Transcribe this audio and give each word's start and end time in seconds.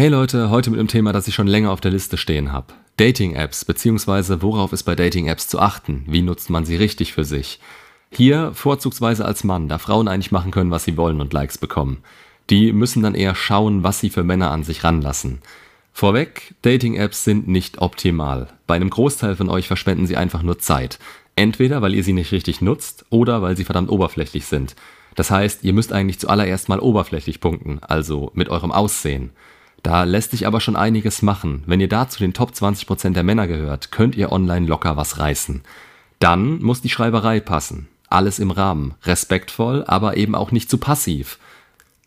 Hey 0.00 0.08
Leute, 0.08 0.48
heute 0.48 0.70
mit 0.70 0.80
einem 0.80 0.88
Thema, 0.88 1.12
das 1.12 1.28
ich 1.28 1.34
schon 1.34 1.46
länger 1.46 1.70
auf 1.70 1.82
der 1.82 1.90
Liste 1.90 2.16
stehen 2.16 2.52
habe. 2.52 2.72
Dating-Apps, 2.96 3.66
beziehungsweise 3.66 4.40
worauf 4.40 4.72
ist 4.72 4.84
bei 4.84 4.94
Dating-Apps 4.94 5.46
zu 5.46 5.58
achten? 5.58 6.04
Wie 6.06 6.22
nutzt 6.22 6.48
man 6.48 6.64
sie 6.64 6.76
richtig 6.76 7.12
für 7.12 7.24
sich? 7.24 7.60
Hier 8.10 8.52
vorzugsweise 8.54 9.26
als 9.26 9.44
Mann, 9.44 9.68
da 9.68 9.76
Frauen 9.76 10.08
eigentlich 10.08 10.32
machen 10.32 10.52
können, 10.52 10.70
was 10.70 10.84
sie 10.84 10.96
wollen 10.96 11.20
und 11.20 11.34
Likes 11.34 11.58
bekommen. 11.58 11.98
Die 12.48 12.72
müssen 12.72 13.02
dann 13.02 13.14
eher 13.14 13.34
schauen, 13.34 13.84
was 13.84 14.00
sie 14.00 14.08
für 14.08 14.24
Männer 14.24 14.50
an 14.50 14.64
sich 14.64 14.84
ranlassen. 14.84 15.42
Vorweg, 15.92 16.54
Dating-Apps 16.62 17.24
sind 17.24 17.46
nicht 17.46 17.82
optimal. 17.82 18.46
Bei 18.66 18.76
einem 18.76 18.88
Großteil 18.88 19.36
von 19.36 19.50
euch 19.50 19.66
verschwenden 19.66 20.06
sie 20.06 20.16
einfach 20.16 20.42
nur 20.42 20.58
Zeit. 20.58 20.98
Entweder 21.36 21.82
weil 21.82 21.94
ihr 21.94 22.04
sie 22.04 22.14
nicht 22.14 22.32
richtig 22.32 22.62
nutzt 22.62 23.04
oder 23.10 23.42
weil 23.42 23.54
sie 23.54 23.64
verdammt 23.64 23.90
oberflächlich 23.90 24.46
sind. 24.46 24.76
Das 25.14 25.30
heißt, 25.30 25.62
ihr 25.62 25.74
müsst 25.74 25.92
eigentlich 25.92 26.18
zuallererst 26.18 26.70
mal 26.70 26.80
oberflächlich 26.80 27.40
punkten, 27.40 27.80
also 27.82 28.30
mit 28.32 28.48
eurem 28.48 28.72
Aussehen. 28.72 29.32
Da 29.82 30.04
lässt 30.04 30.32
sich 30.32 30.46
aber 30.46 30.60
schon 30.60 30.76
einiges 30.76 31.22
machen. 31.22 31.62
Wenn 31.66 31.80
ihr 31.80 31.88
da 31.88 32.08
zu 32.08 32.18
den 32.18 32.34
Top 32.34 32.50
20% 32.52 33.12
der 33.12 33.22
Männer 33.22 33.46
gehört, 33.46 33.90
könnt 33.90 34.14
ihr 34.14 34.32
online 34.32 34.66
locker 34.66 34.96
was 34.96 35.18
reißen. 35.18 35.62
Dann 36.18 36.60
muss 36.60 36.82
die 36.82 36.90
Schreiberei 36.90 37.40
passen. 37.40 37.88
Alles 38.08 38.38
im 38.38 38.50
Rahmen. 38.50 38.94
Respektvoll, 39.04 39.84
aber 39.86 40.16
eben 40.16 40.34
auch 40.34 40.52
nicht 40.52 40.68
zu 40.68 40.78
passiv. 40.78 41.38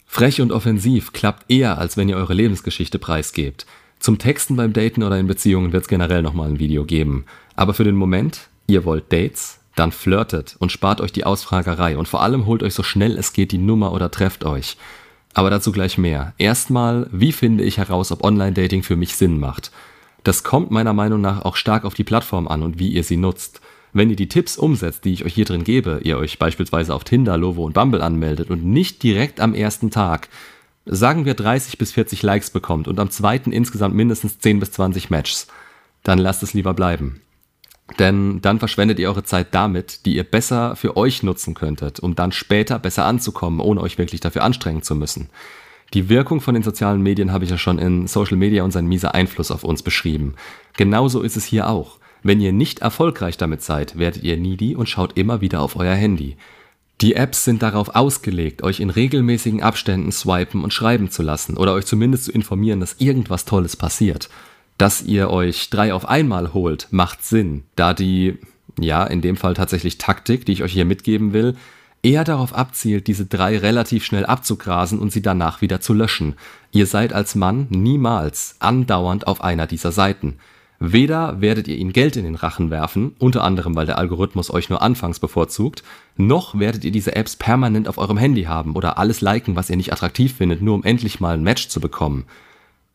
Frech 0.05 0.41
und 0.41 0.51
offensiv 0.51 1.13
klappt 1.13 1.49
eher, 1.49 1.79
als 1.79 1.97
wenn 1.97 2.09
ihr 2.09 2.17
eure 2.17 2.35
Lebensgeschichte 2.35 2.99
preisgebt. 2.99 3.65
Zum 3.99 4.19
Texten 4.19 4.55
beim 4.55 4.73
Daten 4.73 5.01
oder 5.01 5.17
in 5.17 5.27
Beziehungen 5.27 5.71
wird 5.71 5.83
es 5.83 5.89
generell 5.89 6.21
nochmal 6.21 6.49
ein 6.49 6.59
Video 6.59 6.85
geben. 6.85 7.25
Aber 7.55 7.73
für 7.73 7.85
den 7.85 7.95
Moment, 7.95 8.49
ihr 8.67 8.85
wollt 8.85 9.11
Dates, 9.11 9.59
dann 9.75 9.91
flirtet 9.91 10.55
und 10.59 10.71
spart 10.71 11.01
euch 11.01 11.11
die 11.11 11.25
Ausfragerei 11.25 11.97
und 11.97 12.07
vor 12.07 12.21
allem 12.21 12.45
holt 12.45 12.61
euch 12.61 12.75
so 12.75 12.83
schnell 12.83 13.17
es 13.17 13.33
geht 13.33 13.51
die 13.51 13.57
Nummer 13.57 13.91
oder 13.91 14.11
trefft 14.11 14.43
euch. 14.43 14.77
Aber 15.33 15.49
dazu 15.49 15.71
gleich 15.71 15.97
mehr. 15.97 16.33
Erstmal, 16.37 17.07
wie 17.11 17.31
finde 17.31 17.63
ich 17.63 17.77
heraus, 17.77 18.11
ob 18.11 18.23
Online-Dating 18.23 18.83
für 18.83 18.95
mich 18.95 19.15
Sinn 19.15 19.39
macht? 19.39 19.71
Das 20.23 20.43
kommt 20.43 20.71
meiner 20.71 20.93
Meinung 20.93 21.21
nach 21.21 21.43
auch 21.43 21.55
stark 21.55 21.85
auf 21.85 21.95
die 21.95 22.03
Plattform 22.03 22.47
an 22.47 22.63
und 22.63 22.79
wie 22.79 22.89
ihr 22.89 23.03
sie 23.03 23.17
nutzt. 23.17 23.61
Wenn 23.91 24.09
ihr 24.09 24.15
die 24.15 24.29
Tipps 24.29 24.57
umsetzt, 24.57 25.05
die 25.05 25.13
ich 25.13 25.25
euch 25.25 25.33
hier 25.33 25.45
drin 25.45 25.63
gebe, 25.63 25.99
ihr 26.03 26.17
euch 26.17 26.39
beispielsweise 26.39 26.95
auf 26.95 27.03
Tinder, 27.03 27.37
Lovo 27.37 27.63
und 27.63 27.73
Bumble 27.73 28.01
anmeldet 28.01 28.49
und 28.49 28.65
nicht 28.65 29.03
direkt 29.03 29.39
am 29.39 29.53
ersten 29.53 29.91
Tag, 29.91 30.29
sagen 30.85 31.25
wir 31.25 31.33
30 31.33 31.77
bis 31.77 31.91
40 31.91 32.23
Likes 32.23 32.49
bekommt 32.49 32.87
und 32.87 32.99
am 32.99 33.09
zweiten 33.09 33.51
insgesamt 33.51 33.95
mindestens 33.95 34.39
10 34.39 34.59
bis 34.59 34.71
20 34.71 35.09
Matches, 35.09 35.47
dann 36.01 36.17
lasst 36.17 36.41
es 36.43 36.53
lieber 36.53 36.73
bleiben. 36.73 37.21
Denn 37.99 38.41
dann 38.41 38.59
verschwendet 38.59 38.97
ihr 38.99 39.09
eure 39.09 39.23
Zeit 39.23 39.53
damit, 39.53 40.05
die 40.05 40.15
ihr 40.15 40.23
besser 40.23 40.75
für 40.75 40.95
euch 40.97 41.21
nutzen 41.21 41.53
könntet, 41.53 41.99
um 41.99 42.15
dann 42.15 42.31
später 42.31 42.79
besser 42.79 43.05
anzukommen, 43.05 43.59
ohne 43.59 43.81
euch 43.81 43.97
wirklich 43.97 44.21
dafür 44.21 44.43
anstrengen 44.43 44.83
zu 44.83 44.95
müssen. 44.95 45.29
Die 45.93 46.09
Wirkung 46.09 46.41
von 46.41 46.55
den 46.55 46.63
sozialen 46.63 47.01
Medien 47.01 47.31
habe 47.31 47.43
ich 47.43 47.51
ja 47.51 47.57
schon 47.57 47.77
in 47.77 48.07
Social 48.07 48.37
Media 48.37 48.63
und 48.63 48.71
sein 48.71 48.87
mieser 48.87 49.13
Einfluss 49.13 49.51
auf 49.51 49.63
uns 49.63 49.83
beschrieben. 49.83 50.33
Genauso 50.75 51.21
ist 51.21 51.37
es 51.37 51.45
hier 51.45 51.69
auch. 51.69 51.99
Wenn 52.23 52.39
ihr 52.39 52.53
nicht 52.53 52.79
erfolgreich 52.79 53.37
damit 53.37 53.61
seid, 53.61 53.99
werdet 53.99 54.23
ihr 54.23 54.37
needy 54.37 54.75
und 54.75 54.89
schaut 54.89 55.17
immer 55.17 55.41
wieder 55.41 55.61
auf 55.61 55.75
euer 55.75 55.93
Handy. 55.93 56.37
Die 57.01 57.15
Apps 57.15 57.43
sind 57.43 57.61
darauf 57.61 57.95
ausgelegt, 57.95 58.63
euch 58.63 58.79
in 58.79 58.89
regelmäßigen 58.89 59.61
Abständen 59.61 60.11
swipen 60.11 60.63
und 60.63 60.73
schreiben 60.73 61.11
zu 61.11 61.21
lassen 61.21 61.57
oder 61.57 61.73
euch 61.73 61.85
zumindest 61.85 62.25
zu 62.25 62.31
informieren, 62.31 62.79
dass 62.79 62.95
irgendwas 62.99 63.45
Tolles 63.45 63.75
passiert. 63.75 64.29
Dass 64.77 65.01
ihr 65.01 65.29
euch 65.29 65.69
drei 65.69 65.93
auf 65.93 66.07
einmal 66.07 66.53
holt, 66.53 66.87
macht 66.91 67.23
Sinn, 67.23 67.63
da 67.75 67.93
die, 67.93 68.37
ja, 68.79 69.03
in 69.05 69.21
dem 69.21 69.35
Fall 69.35 69.53
tatsächlich 69.53 69.97
Taktik, 69.97 70.45
die 70.45 70.53
ich 70.53 70.63
euch 70.63 70.73
hier 70.73 70.85
mitgeben 70.85 71.33
will, 71.33 71.55
eher 72.01 72.23
darauf 72.23 72.53
abzielt, 72.53 73.07
diese 73.07 73.25
drei 73.25 73.57
relativ 73.57 74.03
schnell 74.03 74.25
abzugrasen 74.25 74.99
und 74.99 75.11
sie 75.11 75.21
danach 75.21 75.61
wieder 75.61 75.79
zu 75.79 75.93
löschen. 75.93 76.35
Ihr 76.71 76.85
seid 76.85 77.13
als 77.13 77.35
Mann 77.35 77.67
niemals 77.69 78.57
andauernd 78.59 79.25
auf 79.25 79.41
einer 79.41 79.67
dieser 79.67 79.91
Seiten. 79.91 80.37
Weder 80.79 81.39
werdet 81.39 81.69
ihr 81.69 81.77
ihnen 81.77 81.93
Geld 81.93 82.17
in 82.17 82.25
den 82.25 82.35
Rachen 82.35 82.69
werfen, 82.69 83.15
unter 83.17 83.43
anderem 83.45 83.73
weil 83.73 83.85
der 83.85 83.97
Algorithmus 83.97 84.51
euch 84.51 84.69
nur 84.69 84.81
anfangs 84.81 85.17
bevorzugt, 85.17 85.81
noch 86.17 86.59
werdet 86.59 86.83
ihr 86.83 86.91
diese 86.91 87.15
Apps 87.15 87.37
permanent 87.37 87.87
auf 87.87 87.97
eurem 87.97 88.17
Handy 88.17 88.43
haben 88.43 88.75
oder 88.75 88.97
alles 88.97 89.21
liken, 89.21 89.55
was 89.55 89.69
ihr 89.69 89.77
nicht 89.77 89.93
attraktiv 89.93 90.35
findet, 90.35 90.61
nur 90.61 90.75
um 90.75 90.83
endlich 90.83 91.21
mal 91.21 91.35
ein 91.35 91.43
Match 91.43 91.69
zu 91.69 91.79
bekommen. 91.79 92.25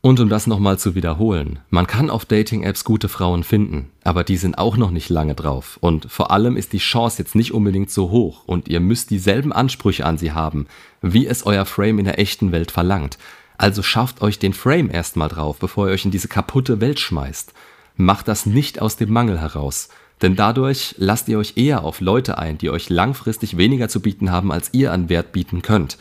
Und 0.00 0.20
um 0.20 0.28
das 0.28 0.46
nochmal 0.46 0.78
zu 0.78 0.94
wiederholen, 0.94 1.58
man 1.70 1.88
kann 1.88 2.08
auf 2.08 2.24
Dating-Apps 2.24 2.84
gute 2.84 3.08
Frauen 3.08 3.42
finden, 3.42 3.90
aber 4.04 4.22
die 4.22 4.36
sind 4.36 4.56
auch 4.56 4.76
noch 4.76 4.92
nicht 4.92 5.08
lange 5.08 5.34
drauf. 5.34 5.76
Und 5.80 6.10
vor 6.10 6.30
allem 6.30 6.56
ist 6.56 6.72
die 6.72 6.78
Chance 6.78 7.18
jetzt 7.18 7.34
nicht 7.34 7.52
unbedingt 7.52 7.90
so 7.90 8.10
hoch 8.10 8.44
und 8.46 8.68
ihr 8.68 8.78
müsst 8.78 9.10
dieselben 9.10 9.52
Ansprüche 9.52 10.06
an 10.06 10.16
sie 10.16 10.30
haben, 10.30 10.66
wie 11.02 11.26
es 11.26 11.44
euer 11.44 11.64
Frame 11.64 11.98
in 11.98 12.04
der 12.04 12.20
echten 12.20 12.52
Welt 12.52 12.70
verlangt. 12.70 13.18
Also 13.56 13.82
schafft 13.82 14.22
euch 14.22 14.38
den 14.38 14.52
Frame 14.52 14.88
erstmal 14.88 15.28
drauf, 15.28 15.58
bevor 15.58 15.88
ihr 15.88 15.94
euch 15.94 16.04
in 16.04 16.12
diese 16.12 16.28
kaputte 16.28 16.80
Welt 16.80 17.00
schmeißt. 17.00 17.52
Macht 17.96 18.28
das 18.28 18.46
nicht 18.46 18.80
aus 18.80 18.96
dem 18.96 19.12
Mangel 19.12 19.40
heraus, 19.40 19.88
denn 20.22 20.36
dadurch 20.36 20.94
lasst 20.98 21.28
ihr 21.28 21.38
euch 21.38 21.56
eher 21.56 21.82
auf 21.82 22.00
Leute 22.00 22.38
ein, 22.38 22.56
die 22.56 22.70
euch 22.70 22.88
langfristig 22.88 23.56
weniger 23.56 23.88
zu 23.88 24.00
bieten 24.00 24.30
haben, 24.30 24.52
als 24.52 24.72
ihr 24.72 24.92
an 24.92 25.08
Wert 25.08 25.32
bieten 25.32 25.60
könnt. 25.60 25.98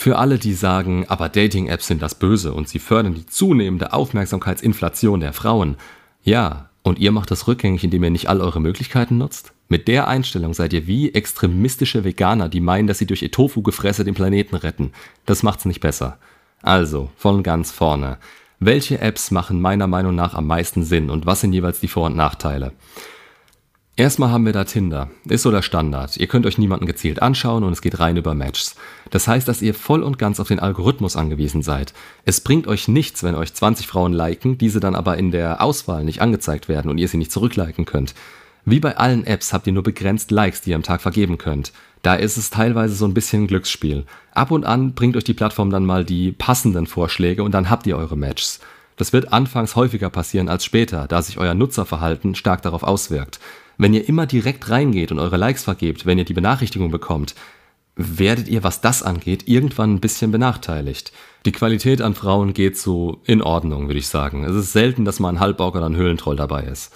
Für 0.00 0.16
alle, 0.16 0.38
die 0.38 0.54
sagen, 0.54 1.06
aber 1.08 1.28
Dating-Apps 1.28 1.88
sind 1.88 2.00
das 2.02 2.14
Böse 2.14 2.54
und 2.54 2.68
sie 2.68 2.78
fördern 2.78 3.14
die 3.14 3.26
zunehmende 3.26 3.92
Aufmerksamkeitsinflation 3.92 5.18
der 5.18 5.32
Frauen. 5.32 5.76
Ja, 6.22 6.70
und 6.84 7.00
ihr 7.00 7.10
macht 7.10 7.32
das 7.32 7.48
rückgängig, 7.48 7.82
indem 7.82 8.04
ihr 8.04 8.10
nicht 8.10 8.28
all 8.28 8.40
eure 8.40 8.60
Möglichkeiten 8.60 9.18
nutzt? 9.18 9.52
Mit 9.68 9.88
der 9.88 10.06
Einstellung 10.06 10.54
seid 10.54 10.72
ihr 10.72 10.86
wie 10.86 11.12
extremistische 11.12 12.04
Veganer, 12.04 12.48
die 12.48 12.60
meinen, 12.60 12.86
dass 12.86 12.98
sie 12.98 13.06
durch 13.06 13.22
ihr 13.22 13.32
Tofu-Gefresse 13.32 14.04
den 14.04 14.14
Planeten 14.14 14.54
retten. 14.54 14.92
Das 15.26 15.42
macht's 15.42 15.64
nicht 15.64 15.80
besser. 15.80 16.18
Also, 16.62 17.10
von 17.16 17.42
ganz 17.42 17.72
vorne. 17.72 18.18
Welche 18.60 19.00
Apps 19.00 19.32
machen 19.32 19.60
meiner 19.60 19.88
Meinung 19.88 20.14
nach 20.14 20.34
am 20.34 20.46
meisten 20.46 20.84
Sinn 20.84 21.10
und 21.10 21.26
was 21.26 21.40
sind 21.40 21.52
jeweils 21.52 21.80
die 21.80 21.88
Vor- 21.88 22.06
und 22.06 22.16
Nachteile? 22.16 22.70
Erstmal 23.98 24.30
haben 24.30 24.46
wir 24.46 24.52
da 24.52 24.62
Tinder. 24.62 25.10
Ist 25.28 25.42
so 25.42 25.50
der 25.50 25.60
Standard. 25.60 26.16
Ihr 26.18 26.28
könnt 26.28 26.46
euch 26.46 26.56
niemanden 26.56 26.86
gezielt 26.86 27.20
anschauen 27.20 27.64
und 27.64 27.72
es 27.72 27.82
geht 27.82 27.98
rein 27.98 28.16
über 28.16 28.32
Matches. 28.32 28.76
Das 29.10 29.26
heißt, 29.26 29.48
dass 29.48 29.60
ihr 29.60 29.74
voll 29.74 30.04
und 30.04 30.20
ganz 30.20 30.38
auf 30.38 30.46
den 30.46 30.60
Algorithmus 30.60 31.16
angewiesen 31.16 31.62
seid. 31.62 31.94
Es 32.24 32.40
bringt 32.40 32.68
euch 32.68 32.86
nichts, 32.86 33.24
wenn 33.24 33.34
euch 33.34 33.52
20 33.52 33.88
Frauen 33.88 34.12
liken, 34.12 34.56
diese 34.56 34.78
dann 34.78 34.94
aber 34.94 35.16
in 35.16 35.32
der 35.32 35.60
Auswahl 35.60 36.04
nicht 36.04 36.22
angezeigt 36.22 36.68
werden 36.68 36.92
und 36.92 36.98
ihr 36.98 37.08
sie 37.08 37.16
nicht 37.16 37.32
zurückliken 37.32 37.86
könnt. 37.86 38.14
Wie 38.64 38.78
bei 38.78 38.96
allen 38.96 39.26
Apps 39.26 39.52
habt 39.52 39.66
ihr 39.66 39.72
nur 39.72 39.82
begrenzt 39.82 40.30
Likes, 40.30 40.60
die 40.60 40.70
ihr 40.70 40.76
am 40.76 40.84
Tag 40.84 41.00
vergeben 41.00 41.36
könnt. 41.36 41.72
Da 42.02 42.14
ist 42.14 42.36
es 42.36 42.50
teilweise 42.50 42.94
so 42.94 43.04
ein 43.04 43.14
bisschen 43.14 43.48
Glücksspiel. 43.48 44.04
Ab 44.30 44.52
und 44.52 44.64
an 44.64 44.94
bringt 44.94 45.16
euch 45.16 45.24
die 45.24 45.34
Plattform 45.34 45.70
dann 45.70 45.84
mal 45.84 46.04
die 46.04 46.30
passenden 46.30 46.86
Vorschläge 46.86 47.42
und 47.42 47.50
dann 47.50 47.68
habt 47.68 47.84
ihr 47.88 47.96
eure 47.96 48.16
Matches. 48.16 48.60
Das 48.96 49.12
wird 49.12 49.32
anfangs 49.32 49.74
häufiger 49.74 50.08
passieren 50.08 50.48
als 50.48 50.64
später, 50.64 51.08
da 51.08 51.20
sich 51.20 51.38
euer 51.38 51.54
Nutzerverhalten 51.54 52.36
stark 52.36 52.62
darauf 52.62 52.84
auswirkt. 52.84 53.40
Wenn 53.78 53.94
ihr 53.94 54.08
immer 54.08 54.26
direkt 54.26 54.68
reingeht 54.70 55.12
und 55.12 55.20
eure 55.20 55.36
Likes 55.36 55.64
vergebt, 55.64 56.04
wenn 56.04 56.18
ihr 56.18 56.24
die 56.24 56.34
Benachrichtigung 56.34 56.90
bekommt, 56.90 57.36
werdet 57.94 58.48
ihr, 58.48 58.62
was 58.62 58.80
das 58.80 59.02
angeht, 59.02 59.48
irgendwann 59.48 59.94
ein 59.94 60.00
bisschen 60.00 60.30
benachteiligt. 60.30 61.12
Die 61.46 61.52
Qualität 61.52 62.02
an 62.02 62.14
Frauen 62.14 62.54
geht 62.54 62.76
so 62.76 63.20
in 63.24 63.40
Ordnung, 63.40 63.86
würde 63.86 63.98
ich 63.98 64.08
sagen. 64.08 64.44
Es 64.44 64.54
ist 64.54 64.72
selten, 64.72 65.04
dass 65.04 65.20
mal 65.20 65.30
ein 65.30 65.40
Halbbock 65.40 65.76
oder 65.76 65.86
ein 65.86 65.96
Höhlentroll 65.96 66.36
dabei 66.36 66.64
ist. 66.64 66.92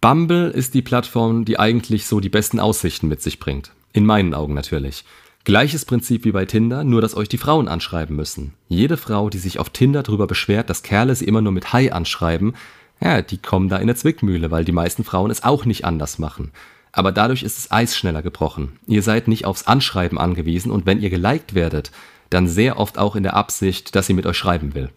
Bumble 0.00 0.50
ist 0.50 0.72
die 0.74 0.82
Plattform, 0.82 1.44
die 1.44 1.58
eigentlich 1.58 2.06
so 2.06 2.20
die 2.20 2.30
besten 2.30 2.60
Aussichten 2.60 3.08
mit 3.08 3.20
sich 3.22 3.38
bringt. 3.38 3.72
In 3.92 4.06
meinen 4.06 4.32
Augen 4.32 4.54
natürlich. 4.54 5.04
Gleiches 5.44 5.84
Prinzip 5.84 6.24
wie 6.24 6.32
bei 6.32 6.44
Tinder, 6.44 6.84
nur 6.84 7.00
dass 7.00 7.16
euch 7.16 7.28
die 7.28 7.38
Frauen 7.38 7.66
anschreiben 7.68 8.14
müssen. 8.14 8.54
Jede 8.68 8.96
Frau, 8.96 9.30
die 9.30 9.38
sich 9.38 9.58
auf 9.58 9.70
Tinder 9.70 10.02
darüber 10.02 10.26
beschwert, 10.26 10.68
dass 10.70 10.82
Kerle 10.82 11.14
sie 11.14 11.24
immer 11.24 11.40
nur 11.40 11.52
mit 11.52 11.72
Hi 11.72 11.90
anschreiben, 11.90 12.54
ja, 13.00 13.22
die 13.22 13.38
kommen 13.38 13.68
da 13.68 13.76
in 13.76 13.82
eine 13.82 13.94
Zwickmühle, 13.94 14.50
weil 14.50 14.64
die 14.64 14.72
meisten 14.72 15.04
Frauen 15.04 15.30
es 15.30 15.42
auch 15.42 15.64
nicht 15.64 15.84
anders 15.84 16.18
machen. 16.18 16.52
Aber 16.92 17.12
dadurch 17.12 17.42
ist 17.42 17.56
das 17.56 17.70
Eis 17.70 17.96
schneller 17.96 18.22
gebrochen. 18.22 18.78
Ihr 18.86 19.02
seid 19.02 19.28
nicht 19.28 19.44
aufs 19.44 19.66
Anschreiben 19.66 20.18
angewiesen 20.18 20.70
und 20.70 20.86
wenn 20.86 21.00
ihr 21.00 21.10
geliked 21.10 21.54
werdet, 21.54 21.90
dann 22.30 22.48
sehr 22.48 22.78
oft 22.78 22.98
auch 22.98 23.16
in 23.16 23.22
der 23.22 23.34
Absicht, 23.34 23.94
dass 23.94 24.06
sie 24.06 24.14
mit 24.14 24.26
euch 24.26 24.36
schreiben 24.36 24.74
will. 24.74 24.90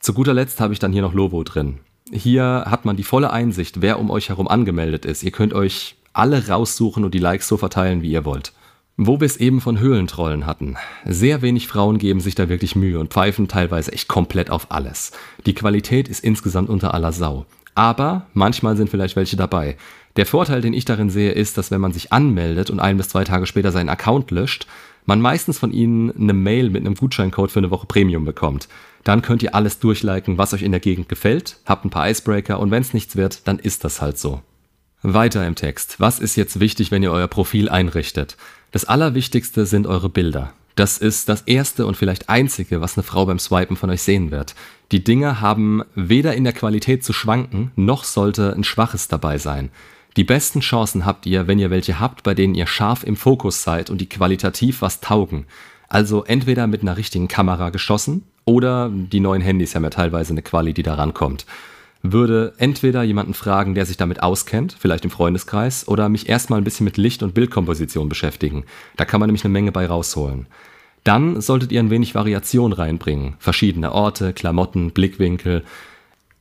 Zu 0.00 0.14
guter 0.14 0.34
Letzt 0.34 0.60
habe 0.60 0.72
ich 0.72 0.78
dann 0.78 0.92
hier 0.92 1.02
noch 1.02 1.14
Lovo 1.14 1.42
drin. 1.42 1.80
Hier 2.10 2.64
hat 2.66 2.84
man 2.84 2.96
die 2.96 3.04
volle 3.04 3.30
Einsicht, 3.30 3.80
wer 3.82 3.98
um 3.98 4.10
euch 4.10 4.28
herum 4.28 4.48
angemeldet 4.48 5.04
ist. 5.04 5.22
Ihr 5.22 5.30
könnt 5.30 5.52
euch 5.52 5.96
alle 6.12 6.48
raussuchen 6.48 7.04
und 7.04 7.12
die 7.14 7.18
Likes 7.18 7.48
so 7.48 7.56
verteilen, 7.56 8.02
wie 8.02 8.10
ihr 8.10 8.24
wollt. 8.24 8.52
Wo 9.00 9.20
wir 9.20 9.26
es 9.26 9.36
eben 9.36 9.60
von 9.60 9.78
Höhlentrollen 9.78 10.44
hatten. 10.44 10.74
Sehr 11.04 11.40
wenig 11.40 11.68
Frauen 11.68 11.98
geben 11.98 12.18
sich 12.18 12.34
da 12.34 12.48
wirklich 12.48 12.74
Mühe 12.74 12.98
und 12.98 13.12
pfeifen 13.12 13.46
teilweise 13.46 13.92
echt 13.92 14.08
komplett 14.08 14.50
auf 14.50 14.72
alles. 14.72 15.12
Die 15.46 15.54
Qualität 15.54 16.08
ist 16.08 16.24
insgesamt 16.24 16.68
unter 16.68 16.94
aller 16.94 17.12
Sau. 17.12 17.46
Aber 17.76 18.26
manchmal 18.34 18.76
sind 18.76 18.90
vielleicht 18.90 19.14
welche 19.14 19.36
dabei. 19.36 19.76
Der 20.16 20.26
Vorteil, 20.26 20.62
den 20.62 20.72
ich 20.72 20.84
darin 20.84 21.10
sehe, 21.10 21.30
ist, 21.30 21.56
dass 21.56 21.70
wenn 21.70 21.80
man 21.80 21.92
sich 21.92 22.12
anmeldet 22.12 22.70
und 22.70 22.80
ein 22.80 22.96
bis 22.96 23.08
zwei 23.08 23.22
Tage 23.22 23.46
später 23.46 23.70
seinen 23.70 23.88
Account 23.88 24.32
löscht, 24.32 24.66
man 25.06 25.20
meistens 25.20 25.60
von 25.60 25.70
ihnen 25.70 26.10
eine 26.10 26.32
Mail 26.32 26.68
mit 26.68 26.84
einem 26.84 26.96
Gutscheincode 26.96 27.52
für 27.52 27.60
eine 27.60 27.70
Woche 27.70 27.86
Premium 27.86 28.24
bekommt. 28.24 28.66
Dann 29.04 29.22
könnt 29.22 29.44
ihr 29.44 29.54
alles 29.54 29.78
durchliken, 29.78 30.38
was 30.38 30.54
euch 30.54 30.62
in 30.62 30.72
der 30.72 30.80
Gegend 30.80 31.08
gefällt, 31.08 31.60
habt 31.66 31.84
ein 31.84 31.90
paar 31.90 32.10
Icebreaker 32.10 32.58
und 32.58 32.72
wenn 32.72 32.82
es 32.82 32.94
nichts 32.94 33.14
wird, 33.14 33.46
dann 33.46 33.60
ist 33.60 33.84
das 33.84 34.02
halt 34.02 34.18
so. 34.18 34.42
Weiter 35.02 35.46
im 35.46 35.54
Text. 35.54 36.00
Was 36.00 36.18
ist 36.18 36.36
jetzt 36.36 36.58
wichtig, 36.58 36.90
wenn 36.90 37.02
ihr 37.02 37.12
euer 37.12 37.28
Profil 37.28 37.68
einrichtet? 37.68 38.36
Das 38.72 38.84
Allerwichtigste 38.84 39.64
sind 39.64 39.86
eure 39.86 40.08
Bilder. 40.08 40.52
Das 40.74 40.98
ist 40.98 41.28
das 41.28 41.42
erste 41.42 41.86
und 41.86 41.96
vielleicht 41.96 42.28
einzige, 42.28 42.80
was 42.80 42.96
eine 42.96 43.04
Frau 43.04 43.26
beim 43.26 43.38
Swipen 43.38 43.76
von 43.76 43.90
euch 43.90 44.02
sehen 44.02 44.30
wird. 44.30 44.54
Die 44.92 45.02
Dinge 45.02 45.40
haben 45.40 45.82
weder 45.94 46.34
in 46.34 46.44
der 46.44 46.52
Qualität 46.52 47.04
zu 47.04 47.12
schwanken, 47.12 47.72
noch 47.76 48.04
sollte 48.04 48.54
ein 48.54 48.64
Schwaches 48.64 49.08
dabei 49.08 49.38
sein. 49.38 49.70
Die 50.16 50.24
besten 50.24 50.60
Chancen 50.60 51.06
habt 51.06 51.26
ihr, 51.26 51.46
wenn 51.46 51.58
ihr 51.58 51.70
welche 51.70 52.00
habt, 52.00 52.24
bei 52.24 52.34
denen 52.34 52.54
ihr 52.54 52.66
scharf 52.66 53.04
im 53.04 53.16
Fokus 53.16 53.62
seid 53.62 53.90
und 53.90 54.00
die 54.00 54.08
qualitativ 54.08 54.82
was 54.82 55.00
taugen. 55.00 55.46
Also 55.88 56.24
entweder 56.24 56.66
mit 56.66 56.82
einer 56.82 56.96
richtigen 56.96 57.28
Kamera 57.28 57.70
geschossen 57.70 58.24
oder 58.44 58.90
die 58.92 59.20
neuen 59.20 59.42
Handys 59.42 59.74
haben 59.74 59.84
ja 59.84 59.90
teilweise 59.90 60.32
eine 60.32 60.42
Quali, 60.42 60.74
die 60.74 60.82
da 60.82 60.94
rankommt. 60.94 61.46
Würde 62.02 62.54
entweder 62.58 63.02
jemanden 63.02 63.34
fragen, 63.34 63.74
der 63.74 63.84
sich 63.84 63.96
damit 63.96 64.22
auskennt, 64.22 64.76
vielleicht 64.78 65.04
im 65.04 65.10
Freundeskreis, 65.10 65.88
oder 65.88 66.08
mich 66.08 66.28
erstmal 66.28 66.60
ein 66.60 66.64
bisschen 66.64 66.84
mit 66.84 66.96
Licht- 66.96 67.22
und 67.22 67.34
Bildkomposition 67.34 68.08
beschäftigen. 68.08 68.64
Da 68.96 69.04
kann 69.04 69.18
man 69.18 69.28
nämlich 69.28 69.44
eine 69.44 69.52
Menge 69.52 69.72
bei 69.72 69.86
rausholen. 69.86 70.46
Dann 71.02 71.40
solltet 71.40 71.72
ihr 71.72 71.80
ein 71.80 71.90
wenig 71.90 72.14
Variation 72.14 72.72
reinbringen. 72.72 73.34
Verschiedene 73.38 73.92
Orte, 73.92 74.32
Klamotten, 74.32 74.90
Blickwinkel. 74.92 75.64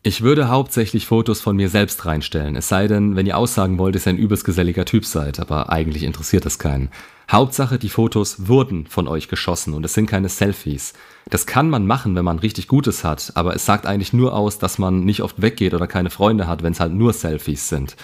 Ich 0.04 0.21
würde 0.21 0.48
hauptsächlich 0.48 1.07
Fotos 1.07 1.42
von 1.42 1.56
mir 1.56 1.69
selbst 1.69 2.06
reinstellen, 2.06 2.56
es 2.56 2.68
sei 2.68 2.88
denn, 2.88 3.15
wenn 3.15 3.25
ihr 3.25 3.38
aussagen 3.38 3.77
wollt, 3.77 3.95
dass 3.95 4.06
ihr 4.06 4.13
ein 4.13 4.18
übelst 4.18 4.45
geselliger 4.45 4.86
Typ 4.86 5.06
seid, 5.06 5.39
aber 5.39 5.69
eigentlich 5.69 6.04
interessiert 6.04 6.45
es 6.45 6.59
keinen. 6.59 6.89
Hauptsache, 7.29 7.77
die 7.77 7.89
Fotos 7.89 8.47
wurden 8.47 8.88
von 8.88 9.07
euch 9.07 9.27
geschossen 9.27 9.74
und 9.74 9.83
es 9.83 9.94
sind 9.94 10.06
keine 10.06 10.29
Selfies. 10.29 10.94
Das 11.29 11.45
kann 11.45 11.69
man 11.69 11.85
machen, 11.85 12.15
wenn 12.15 12.24
man 12.24 12.39
richtig 12.39 12.69
Gutes 12.69 13.03
hat, 13.03 13.33
aber 13.35 13.53
es 13.53 13.65
sagt 13.65 13.85
eigentlich 13.85 14.13
nur 14.13 14.33
aus, 14.33 14.59
dass 14.59 14.77
man 14.77 15.01
nicht 15.01 15.21
oft 15.21 15.41
weggeht 15.41 15.74
oder 15.74 15.88
keine 15.88 16.09
Freunde 16.09 16.47
hat, 16.47 16.63
wenn 16.63 16.71
es 16.71 16.79
halt 16.79 16.94
nur 16.94 17.12
Selfies 17.12 17.68
sind. 17.68 17.97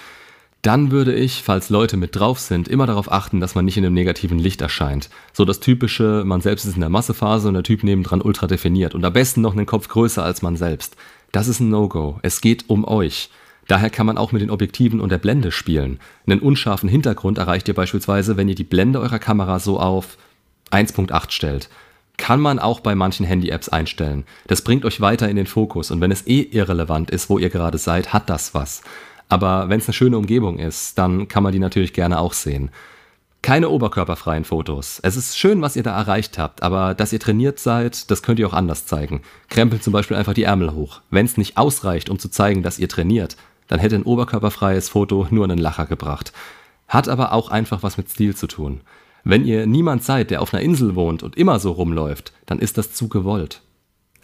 Dann 0.62 0.92
würde 0.92 1.14
ich, 1.14 1.44
falls 1.44 1.70
Leute 1.70 1.98
mit 1.98 2.16
drauf 2.16 2.40
sind, 2.40 2.68
immer 2.68 2.86
darauf 2.86 3.12
achten, 3.12 3.40
dass 3.40 3.56
man 3.56 3.66
nicht 3.66 3.78
in 3.78 3.86
einem 3.86 3.96
negativen 3.96 4.40
Licht 4.40 4.62
erscheint. 4.62 5.10
So 5.34 5.46
das 5.46 5.60
typische, 5.60 6.24
man 6.26 6.42
selbst 6.42 6.66
ist 6.66 6.76
in 6.76 6.81
der 6.81 6.90
Massephase 6.90 7.48
und 7.48 7.54
der 7.54 7.64
Typ 7.64 7.84
nebendran 7.84 8.22
ultra 8.22 8.48
definiert 8.48 8.96
und 8.96 9.04
am 9.04 9.12
besten 9.14 9.42
noch 9.42 9.54
einen 9.54 9.66
Kopf 9.66 9.88
größer 9.90 10.24
als 10.24 10.42
man 10.42 10.56
selbst. 10.58 10.96
Das 11.34 11.48
ist 11.48 11.60
ein 11.60 11.69
No-Go. 11.69 12.19
Es 12.22 12.42
geht 12.42 12.69
um 12.69 12.86
euch. 12.86 13.30
Daher 13.68 13.89
kann 13.89 14.06
man 14.06 14.18
auch 14.18 14.31
mit 14.31 14.42
den 14.42 14.50
Objektiven 14.50 15.00
und 15.00 15.12
der 15.12 15.18
Blende 15.18 15.51
spielen. 15.51 16.00
Einen 16.27 16.39
unscharfen 16.39 16.89
Hintergrund 16.89 17.38
erreicht 17.38 17.68
ihr 17.68 17.74
beispielsweise, 17.74 18.38
wenn 18.38 18.50
ihr 18.50 18.56
die 18.56 18.63
Blende 18.63 19.00
eurer 19.00 19.19
Kamera 19.19 19.60
so 19.60 19.80
auf 19.80 20.18
1.8 20.71 21.31
stellt. 21.31 21.69
Kann 22.18 22.39
man 22.39 22.60
auch 22.60 22.80
bei 22.80 22.94
manchen 22.94 23.25
Handy-Apps 23.25 23.69
einstellen. 23.69 24.25
Das 24.48 24.62
bringt 24.62 24.86
euch 24.86 25.01
weiter 25.01 25.30
in 25.30 25.36
den 25.36 25.48
Fokus 25.48 25.92
und 25.92 26.01
wenn 26.01 26.12
es 26.12 26.27
eh 26.27 26.42
irrelevant 26.42 27.10
ist, 27.10 27.30
wo 27.30 27.39
ihr 27.39 27.50
gerade 27.50 27.77
seid, 27.77 28.13
hat 28.13 28.30
das 28.30 28.54
was. 28.54 28.81
Aber 29.30 29.69
wenn 29.69 29.80
es 29.80 29.88
eine 29.88 29.94
schöne 29.94 30.18
Umgebung 30.18 30.59
ist, 30.59 30.98
dann 30.98 31.27
kann 31.27 31.44
man 31.44 31.54
die 31.54 31.59
natürlich 31.59 31.94
gerne 31.94 32.19
auch 32.19 32.33
sehen. 32.33 32.69
Keine 33.42 33.69
oberkörperfreien 33.69 34.45
Fotos. 34.45 35.00
Es 35.04 35.18
ist 35.18 35.38
schön, 35.38 35.62
was 35.62 35.75
ihr 35.75 35.83
da 35.83 35.98
erreicht 35.98 36.38
habt, 36.38 36.63
aber 36.63 36.94
dass 36.94 37.12
ihr 37.12 37.19
trainiert 37.19 37.59
seid, 37.59 38.09
das 38.09 38.24
könnt 38.24 38.39
ihr 38.39 38.48
auch 38.48 38.54
anders 38.54 38.86
zeigen. 38.86 39.21
Krempelt 39.50 39.83
zum 39.83 39.92
Beispiel 39.92 40.16
einfach 40.16 40.33
die 40.33 40.44
Ärmel 40.44 40.74
hoch. 40.74 41.01
Wenn 41.09 41.25
es 41.25 41.36
nicht 41.36 41.57
ausreicht, 41.57 42.09
um 42.09 42.19
zu 42.19 42.30
zeigen, 42.30 42.63
dass 42.63 42.80
ihr 42.80 42.88
trainiert, 42.88 43.36
dann 43.68 43.80
hätte 43.80 43.95
ein 43.95 44.04
oberkörperfreies 44.04 44.89
Foto 44.89 45.27
nur 45.30 45.45
einen 45.45 45.57
Lacher 45.57 45.86
gebracht. 45.86 46.33
Hat 46.88 47.10
aber 47.10 47.33
auch 47.33 47.50
einfach 47.50 47.83
was 47.83 47.98
mit 47.98 48.10
Stil 48.10 48.36
zu 48.36 48.48
tun. 48.48 48.81
Wenn 49.24 49.45
ihr 49.45 49.65
niemand 49.65 50.04
seid, 50.04 50.31
der 50.31 50.42
auf 50.42 50.54
einer 50.54 50.63
Insel 50.63 50.95
wohnt 50.95 51.24
und 51.24 51.38
immer 51.38 51.60
so 51.60 51.71
rumläuft, 51.71 52.33
dann 52.45 52.60
ist 52.60 52.77
das 52.77 52.94
zu 52.94 53.07
gewollt. 53.07 53.62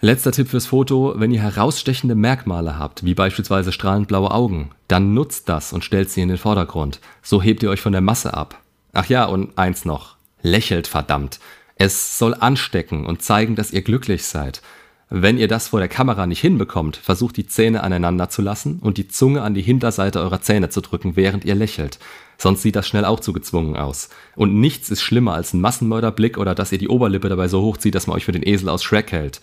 Letzter 0.01 0.31
Tipp 0.31 0.47
fürs 0.47 0.65
Foto, 0.65 1.13
wenn 1.18 1.31
ihr 1.31 1.41
herausstechende 1.41 2.15
Merkmale 2.15 2.80
habt, 2.80 3.03
wie 3.03 3.13
beispielsweise 3.13 3.74
strahlend 3.74 4.07
blaue 4.07 4.31
Augen, 4.31 4.71
dann 4.88 5.13
nutzt 5.13 5.50
das 5.50 5.74
und 5.74 5.83
stellt 5.83 6.09
sie 6.09 6.21
in 6.21 6.30
den 6.30 6.38
Vordergrund. 6.38 7.01
So 7.21 7.42
hebt 7.42 7.63
ihr 7.63 7.69
euch 7.69 7.81
von 7.81 7.92
der 7.92 8.01
Masse 8.01 8.33
ab. 8.33 8.62
Ach 8.94 9.07
ja, 9.07 9.25
und 9.25 9.57
eins 9.57 9.83
noch. 9.83 10.15
Lächelt 10.42 10.88
verdammt. 10.88 11.39
Es 11.75 12.18
soll 12.18 12.33
anstecken 12.33 13.06
und 13.06 13.21
zeigen, 13.21 13.56
dass 13.56 13.71
ihr 13.71 13.81
glücklich 13.81 14.25
seid. 14.25 14.62
Wenn 15.11 15.39
ihr 15.39 15.47
das 15.47 15.69
vor 15.69 15.79
der 15.79 15.89
Kamera 15.89 16.27
nicht 16.27 16.39
hinbekommt, 16.39 16.95
versucht 16.95 17.35
die 17.38 17.47
Zähne 17.47 17.81
aneinander 17.81 18.29
zu 18.29 18.44
lassen 18.44 18.77
und 18.79 18.97
die 18.97 19.07
Zunge 19.07 19.41
an 19.41 19.56
die 19.56 19.63
Hinterseite 19.63 20.19
eurer 20.19 20.41
Zähne 20.41 20.69
zu 20.69 20.81
drücken, 20.81 21.15
während 21.15 21.45
ihr 21.45 21.56
lächelt. 21.56 21.97
Sonst 22.38 22.61
sieht 22.61 22.75
das 22.75 22.88
schnell 22.88 23.06
auch 23.06 23.19
zu 23.19 23.33
gezwungen 23.33 23.75
aus. 23.75 24.09
Und 24.35 24.53
nichts 24.59 24.91
ist 24.91 25.01
schlimmer 25.01 25.33
als 25.33 25.53
ein 25.53 25.61
Massenmörderblick 25.61 26.38
oder 26.38 26.53
dass 26.53 26.71
ihr 26.71 26.77
die 26.77 26.89
Oberlippe 26.89 27.27
dabei 27.27 27.47
so 27.47 27.63
hochzieht, 27.63 27.95
dass 27.95 28.06
man 28.06 28.17
euch 28.17 28.25
für 28.25 28.31
den 28.31 28.47
Esel 28.47 28.69
aus 28.69 28.83
Shrek 28.83 29.11
hält. 29.11 29.41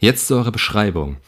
Jetzt 0.00 0.26
zu 0.26 0.34
eurer 0.34 0.50
Beschreibung. 0.50 1.18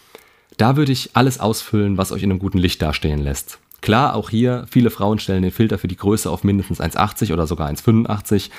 Da 0.57 0.77
würde 0.77 0.91
ich 0.91 1.11
alles 1.15 1.39
ausfüllen, 1.39 1.99
was 1.99 2.11
euch 2.11 2.25
in 2.25 2.33
einem 2.33 2.41
guten 2.41 2.59
Licht 2.59 2.83
dastehen 2.83 3.23
lässt. 3.23 3.61
Klar, 3.81 4.17
auch 4.17 4.29
hier, 4.29 4.67
viele 4.69 4.91
Frauen 4.91 5.21
stellen 5.21 5.45
den 5.45 5.53
Filter 5.53 5.79
für 5.79 5.87
die 5.87 5.97
Größe 5.97 6.29
auf 6.29 6.43
mindestens 6.43 6.81
1,80 6.81 7.33
oder 7.33 7.47
sogar 7.47 7.71
1,85. 7.71 8.51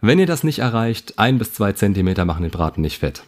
Wenn 0.00 0.20
ihr 0.20 0.26
das 0.26 0.44
nicht 0.44 0.60
erreicht, 0.60 1.18
ein 1.18 1.38
bis 1.38 1.52
zwei 1.52 1.72
Zentimeter 1.72 2.24
machen 2.24 2.42
den 2.42 2.52
Braten 2.52 2.82
nicht 2.82 3.00
fett. 3.00 3.24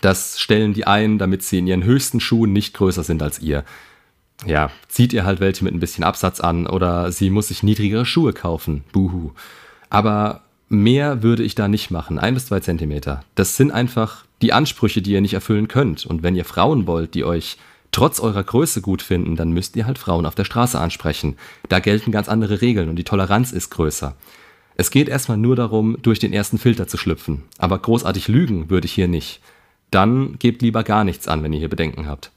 Das 0.00 0.40
stellen 0.40 0.72
die 0.72 0.86
ein, 0.86 1.18
damit 1.18 1.42
sie 1.42 1.58
in 1.58 1.66
ihren 1.66 1.84
höchsten 1.84 2.20
Schuhen 2.20 2.52
nicht 2.52 2.74
größer 2.74 3.02
sind 3.02 3.22
als 3.22 3.40
ihr. 3.40 3.64
Ja, 4.46 4.70
zieht 4.88 5.12
ihr 5.12 5.24
halt 5.24 5.40
welche 5.40 5.64
mit 5.64 5.74
ein 5.74 5.80
bisschen 5.80 6.04
Absatz 6.04 6.40
an 6.40 6.66
oder 6.66 7.12
sie 7.12 7.30
muss 7.30 7.48
sich 7.48 7.62
niedrigere 7.62 8.06
Schuhe 8.06 8.32
kaufen. 8.32 8.84
Buhu. 8.92 9.32
Aber 9.90 10.42
mehr 10.68 11.22
würde 11.22 11.42
ich 11.42 11.54
da 11.54 11.68
nicht 11.68 11.90
machen. 11.90 12.18
Ein 12.18 12.34
bis 12.34 12.46
zwei 12.46 12.60
Zentimeter. 12.60 13.22
Das 13.34 13.56
sind 13.56 13.70
einfach 13.70 14.24
die 14.40 14.52
Ansprüche, 14.52 15.02
die 15.02 15.12
ihr 15.12 15.20
nicht 15.20 15.34
erfüllen 15.34 15.68
könnt. 15.68 16.06
Und 16.06 16.22
wenn 16.22 16.36
ihr 16.36 16.46
Frauen 16.46 16.86
wollt, 16.86 17.14
die 17.14 17.24
euch 17.24 17.58
trotz 17.92 18.20
eurer 18.20 18.44
Größe 18.44 18.80
gut 18.80 19.02
finden, 19.02 19.36
dann 19.36 19.52
müsst 19.52 19.76
ihr 19.76 19.86
halt 19.86 19.98
Frauen 19.98 20.24
auf 20.24 20.34
der 20.34 20.44
Straße 20.44 20.78
ansprechen. 20.78 21.36
Da 21.68 21.80
gelten 21.80 22.12
ganz 22.12 22.28
andere 22.28 22.62
Regeln 22.62 22.88
und 22.88 22.96
die 22.96 23.04
Toleranz 23.04 23.52
ist 23.52 23.70
größer. 23.70 24.16
Es 24.76 24.90
geht 24.90 25.08
erstmal 25.08 25.36
nur 25.36 25.56
darum, 25.56 25.98
durch 26.00 26.20
den 26.20 26.32
ersten 26.32 26.56
Filter 26.56 26.86
zu 26.86 26.96
schlüpfen. 26.96 27.42
Aber 27.58 27.78
großartig 27.78 28.28
lügen 28.28 28.70
würde 28.70 28.86
ich 28.86 28.92
hier 28.92 29.08
nicht. 29.08 29.40
Dann 29.90 30.38
gebt 30.38 30.62
lieber 30.62 30.82
gar 30.84 31.04
nichts 31.04 31.28
an, 31.28 31.42
wenn 31.42 31.52
ihr 31.52 31.58
hier 31.58 31.68
Bedenken 31.68 32.06
habt. 32.06 32.30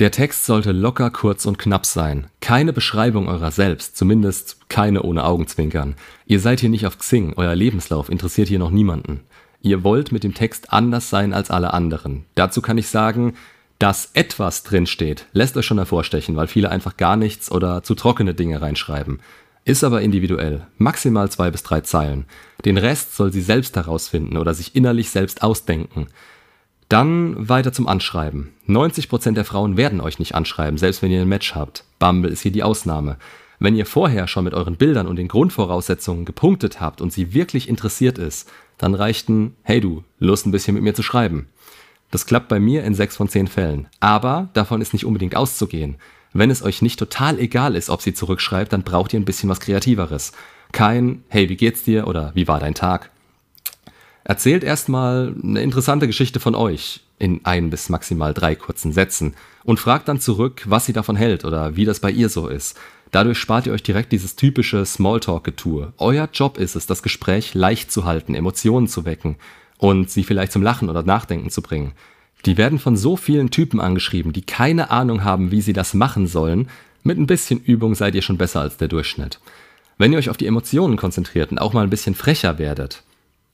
Der 0.00 0.10
Text 0.10 0.46
sollte 0.46 0.72
locker, 0.72 1.10
kurz 1.10 1.44
und 1.44 1.58
knapp 1.58 1.84
sein. 1.84 2.28
Keine 2.40 2.72
Beschreibung 2.72 3.28
eurer 3.28 3.50
selbst, 3.50 3.98
zumindest 3.98 4.68
keine 4.70 5.02
ohne 5.02 5.24
Augenzwinkern. 5.24 5.94
Ihr 6.24 6.40
seid 6.40 6.60
hier 6.60 6.70
nicht 6.70 6.86
auf 6.86 6.98
Xing, 6.98 7.34
euer 7.36 7.54
Lebenslauf 7.54 8.08
interessiert 8.08 8.48
hier 8.48 8.58
noch 8.58 8.70
niemanden. 8.70 9.20
Ihr 9.60 9.84
wollt 9.84 10.10
mit 10.10 10.24
dem 10.24 10.32
Text 10.32 10.72
anders 10.72 11.10
sein 11.10 11.34
als 11.34 11.50
alle 11.50 11.74
anderen. 11.74 12.24
Dazu 12.34 12.62
kann 12.62 12.78
ich 12.78 12.88
sagen, 12.88 13.34
dass 13.78 14.10
etwas 14.14 14.62
drinsteht, 14.62 15.26
lässt 15.32 15.56
euch 15.58 15.66
schon 15.66 15.78
hervorstechen, 15.78 16.34
weil 16.34 16.46
viele 16.46 16.70
einfach 16.70 16.96
gar 16.96 17.16
nichts 17.16 17.50
oder 17.50 17.82
zu 17.82 17.94
trockene 17.94 18.34
Dinge 18.34 18.62
reinschreiben. 18.62 19.20
Ist 19.64 19.84
aber 19.84 20.00
individuell, 20.00 20.66
maximal 20.78 21.30
zwei 21.30 21.50
bis 21.50 21.62
drei 21.62 21.82
Zeilen. 21.82 22.24
Den 22.64 22.78
Rest 22.78 23.16
soll 23.16 23.32
sie 23.32 23.42
selbst 23.42 23.76
herausfinden 23.76 24.38
oder 24.38 24.54
sich 24.54 24.74
innerlich 24.74 25.10
selbst 25.10 25.42
ausdenken. 25.42 26.06
Dann 26.90 27.48
weiter 27.48 27.72
zum 27.72 27.86
Anschreiben. 27.86 28.52
90% 28.68 29.34
der 29.34 29.44
Frauen 29.44 29.76
werden 29.76 30.00
euch 30.00 30.18
nicht 30.18 30.34
anschreiben, 30.34 30.76
selbst 30.76 31.02
wenn 31.02 31.12
ihr 31.12 31.22
ein 31.22 31.28
Match 31.28 31.54
habt. 31.54 31.84
Bumble 32.00 32.32
ist 32.32 32.40
hier 32.40 32.50
die 32.50 32.64
Ausnahme. 32.64 33.16
Wenn 33.60 33.76
ihr 33.76 33.86
vorher 33.86 34.26
schon 34.26 34.42
mit 34.42 34.54
euren 34.54 34.74
Bildern 34.74 35.06
und 35.06 35.14
den 35.14 35.28
Grundvoraussetzungen 35.28 36.24
gepunktet 36.24 36.80
habt 36.80 37.00
und 37.00 37.12
sie 37.12 37.32
wirklich 37.32 37.68
interessiert 37.68 38.18
ist, 38.18 38.50
dann 38.76 38.96
reicht 38.96 39.28
ein 39.28 39.54
Hey 39.62 39.80
du, 39.80 40.02
Lust 40.18 40.46
ein 40.46 40.50
bisschen 40.50 40.74
mit 40.74 40.82
mir 40.82 40.92
zu 40.92 41.04
schreiben. 41.04 41.46
Das 42.10 42.26
klappt 42.26 42.48
bei 42.48 42.58
mir 42.58 42.82
in 42.82 42.96
6 42.96 43.16
von 43.18 43.28
10 43.28 43.46
Fällen. 43.46 43.86
Aber 44.00 44.48
davon 44.54 44.80
ist 44.80 44.92
nicht 44.92 45.04
unbedingt 45.04 45.36
auszugehen. 45.36 45.94
Wenn 46.32 46.50
es 46.50 46.60
euch 46.60 46.82
nicht 46.82 46.98
total 46.98 47.38
egal 47.38 47.76
ist, 47.76 47.88
ob 47.88 48.02
sie 48.02 48.14
zurückschreibt, 48.14 48.72
dann 48.72 48.82
braucht 48.82 49.14
ihr 49.14 49.20
ein 49.20 49.24
bisschen 49.24 49.48
was 49.48 49.60
Kreativeres. 49.60 50.32
Kein 50.72 51.22
Hey, 51.28 51.48
wie 51.48 51.56
geht's 51.56 51.84
dir 51.84 52.08
oder 52.08 52.32
wie 52.34 52.48
war 52.48 52.58
dein 52.58 52.74
Tag? 52.74 53.10
Erzählt 54.24 54.64
erstmal 54.64 55.34
eine 55.42 55.62
interessante 55.62 56.06
Geschichte 56.06 56.40
von 56.40 56.54
euch 56.54 57.00
in 57.18 57.40
ein 57.44 57.70
bis 57.70 57.88
maximal 57.88 58.34
drei 58.34 58.54
kurzen 58.54 58.92
Sätzen 58.92 59.34
und 59.64 59.80
fragt 59.80 60.08
dann 60.08 60.20
zurück, 60.20 60.62
was 60.66 60.86
sie 60.86 60.92
davon 60.92 61.16
hält 61.16 61.44
oder 61.44 61.76
wie 61.76 61.84
das 61.84 62.00
bei 62.00 62.10
ihr 62.10 62.28
so 62.28 62.48
ist. 62.48 62.78
Dadurch 63.10 63.38
spart 63.38 63.66
ihr 63.66 63.72
euch 63.72 63.82
direkt 63.82 64.12
dieses 64.12 64.36
typische 64.36 64.84
Smalltalk-Getue. 64.84 65.92
Euer 65.98 66.28
Job 66.32 66.58
ist 66.58 66.76
es, 66.76 66.86
das 66.86 67.02
Gespräch 67.02 67.54
leicht 67.54 67.90
zu 67.90 68.04
halten, 68.04 68.34
Emotionen 68.34 68.88
zu 68.88 69.04
wecken 69.04 69.36
und 69.78 70.10
sie 70.10 70.22
vielleicht 70.22 70.52
zum 70.52 70.62
Lachen 70.62 70.88
oder 70.88 71.02
Nachdenken 71.02 71.50
zu 71.50 71.60
bringen. 71.62 71.92
Die 72.46 72.56
werden 72.56 72.78
von 72.78 72.96
so 72.96 73.16
vielen 73.16 73.50
Typen 73.50 73.80
angeschrieben, 73.80 74.32
die 74.32 74.42
keine 74.42 74.90
Ahnung 74.90 75.24
haben, 75.24 75.50
wie 75.50 75.60
sie 75.60 75.72
das 75.72 75.92
machen 75.92 76.26
sollen. 76.26 76.68
Mit 77.02 77.18
ein 77.18 77.26
bisschen 77.26 77.60
Übung 77.60 77.94
seid 77.94 78.14
ihr 78.14 78.22
schon 78.22 78.38
besser 78.38 78.60
als 78.60 78.76
der 78.76 78.88
Durchschnitt. 78.88 79.40
Wenn 79.98 80.12
ihr 80.12 80.18
euch 80.18 80.30
auf 80.30 80.36
die 80.36 80.46
Emotionen 80.46 80.96
konzentriert 80.96 81.50
und 81.50 81.58
auch 81.58 81.72
mal 81.72 81.82
ein 81.82 81.90
bisschen 81.90 82.14
frecher 82.14 82.58
werdet, 82.58 83.02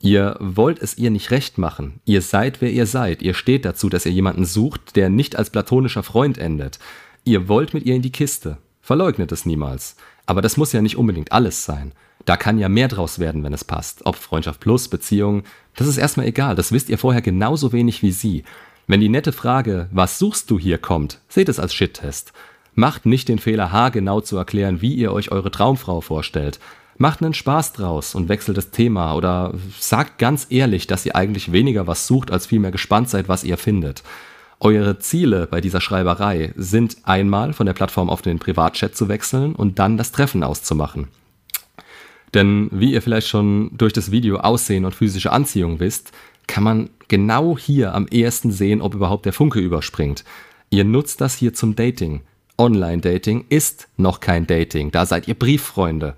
Ihr 0.07 0.37
wollt 0.39 0.79
es 0.79 0.97
ihr 0.99 1.11
nicht 1.11 1.33
recht 1.33 1.59
machen. 1.59 1.99
Ihr 2.05 2.23
seid, 2.23 2.61
wer 2.61 2.71
ihr 2.71 2.87
seid. 2.87 3.23
Ihr 3.23 3.35
steht 3.35 3.65
dazu, 3.65 3.89
dass 3.89 4.07
ihr 4.07 4.13
jemanden 4.13 4.45
sucht, 4.45 4.95
der 4.95 5.11
nicht 5.11 5.35
als 5.35 5.51
platonischer 5.51 6.05
Freund 6.05 6.39
endet. 6.39 6.79
Ihr 7.25 7.49
wollt 7.49 7.75
mit 7.75 7.85
ihr 7.87 7.97
in 7.97 8.03
die 8.03 8.13
Kiste. 8.13 8.59
Verleugnet 8.81 9.33
es 9.33 9.47
niemals. 9.47 9.97
Aber 10.25 10.43
das 10.43 10.57
muss 10.57 10.73
ja 10.73 10.81
nicht 10.81 10.97
unbedingt 10.97 11.33
alles 11.33 11.65
sein. 11.65 11.91
Da 12.25 12.37
kann 12.37 12.61
ja 12.61 12.69
mehr 12.69 12.87
draus 12.87 13.19
werden, 13.19 13.43
wenn 13.43 13.53
es 13.53 13.65
passt. 13.65 14.07
Ob 14.07 14.15
Freundschaft 14.15 14.61
plus, 14.61 14.87
Beziehung, 14.87 15.43
das 15.75 15.89
ist 15.89 15.99
erstmal 15.99 16.27
egal. 16.27 16.55
Das 16.55 16.71
wisst 16.71 16.89
ihr 16.89 16.99
vorher 16.99 17.21
genauso 17.21 17.73
wenig 17.73 18.03
wie 18.03 18.13
sie. 18.13 18.45
Wenn 18.87 19.01
die 19.01 19.09
nette 19.09 19.33
Frage, 19.33 19.89
was 19.91 20.21
suchst 20.21 20.49
du 20.53 20.57
hier, 20.57 20.79
kommt, 20.79 21.19
seht 21.29 21.49
es 21.49 21.59
als 21.59 21.75
Shit-Test. 21.75 22.33
Macht 22.77 23.07
nicht 23.07 23.29
den 23.29 23.41
Fehler, 23.41 23.73
haargenau 23.73 24.21
zu 24.21 24.37
erklären, 24.37 24.81
wie 24.81 24.95
ihr 24.95 25.13
euch 25.13 25.33
eure 25.33 25.51
Traumfrau 25.51 26.01
vorstellt. 26.01 26.61
Macht 26.99 27.23
einen 27.23 27.35
Spaß 27.35 27.75
draus 27.75 28.15
und 28.15 28.29
wechselt 28.29 28.57
das 28.57 28.71
Thema 28.71 29.15
oder 29.15 29.53
sagt 29.79 30.19
ganz 30.19 30.47
ehrlich, 30.49 30.87
dass 30.87 31.05
ihr 31.05 31.15
eigentlich 31.15 31.53
weniger 31.53 31.87
was 31.87 32.07
sucht, 32.07 32.31
als 32.31 32.47
vielmehr 32.47 32.71
gespannt 32.71 33.11
seid, 33.11 33.29
was 33.29 33.45
ihr 33.45 33.59
findet. 33.59 34.03
Eure 34.61 34.99
Ziele 34.99 35.47
bei 35.47 35.61
dieser 35.61 35.83
Schreiberei 35.83 36.55
sind 36.57 36.97
einmal 37.03 37.53
von 37.53 37.67
der 37.67 37.75
Plattform 37.75 38.09
auf 38.09 38.23
den 38.23 38.39
Privatchat 38.39 38.97
zu 38.97 39.09
wechseln 39.09 39.55
und 39.55 39.79
dann 39.79 39.99
das 39.99 40.13
Treffen 40.13 40.43
auszumachen. 40.43 41.09
Denn 42.33 42.69
wie 42.73 42.93
ihr 42.93 43.03
vielleicht 43.03 43.29
schon 43.29 43.71
durch 43.77 43.93
das 43.93 44.11
Video 44.11 44.39
Aussehen 44.39 44.87
und 44.87 44.95
physische 44.95 45.33
Anziehung 45.33 45.79
wisst, 45.81 46.13
kann 46.47 46.65
man 46.65 46.91
genau 47.09 47.59
hier 47.59 47.95
am 47.95 48.07
ehesten 48.09 48.51
sehen, 48.51 48.81
ob 48.81 48.95
überhaupt 48.95 49.27
der 49.27 49.33
Funke 49.33 49.61
überspringt. 49.61 50.25
Ihr 50.71 50.85
nutzt 50.85 51.21
das 51.21 51.35
hier 51.35 51.53
zum 51.53 51.77
Dating. 51.77 52.23
Online-Dating 52.59 53.45
ist 53.51 53.89
noch 53.99 54.21
kein 54.21 54.47
Dating, 54.47 54.91
da 54.91 55.05
seid 55.05 55.29
ihr 55.29 55.35
Brieffreunde. 55.35 56.17